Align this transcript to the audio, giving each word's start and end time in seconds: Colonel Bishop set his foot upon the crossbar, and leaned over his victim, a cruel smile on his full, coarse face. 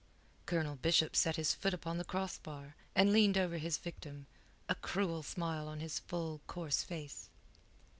Colonel 0.47 0.77
Bishop 0.77 1.15
set 1.15 1.35
his 1.35 1.53
foot 1.53 1.75
upon 1.75 1.99
the 1.99 2.03
crossbar, 2.03 2.73
and 2.95 3.13
leaned 3.13 3.37
over 3.37 3.59
his 3.59 3.77
victim, 3.77 4.25
a 4.67 4.73
cruel 4.73 5.21
smile 5.21 5.67
on 5.67 5.79
his 5.79 5.99
full, 5.99 6.41
coarse 6.47 6.81
face. 6.81 7.29